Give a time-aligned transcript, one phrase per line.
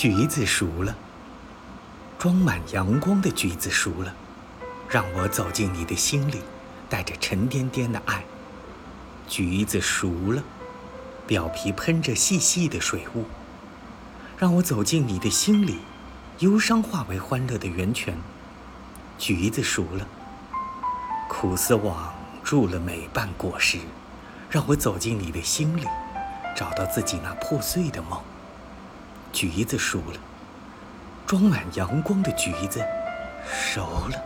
[0.00, 0.94] 橘子熟了，
[2.20, 4.14] 装满阳光的橘子熟了，
[4.88, 6.40] 让我走进你的心里，
[6.88, 8.22] 带着沉甸甸的爱。
[9.26, 10.40] 橘子熟了，
[11.26, 13.24] 表皮喷着细细的水雾，
[14.38, 15.78] 让我走进你的心里，
[16.38, 18.16] 忧伤化为欢乐的源泉。
[19.18, 20.06] 橘子熟了，
[21.28, 23.80] 苦丝网住了每半果实，
[24.48, 25.82] 让我走进你的心里，
[26.56, 28.22] 找到自己那破碎的梦。
[29.40, 30.18] 橘子熟了，
[31.24, 32.84] 装满阳光的橘子
[33.48, 34.20] 熟了。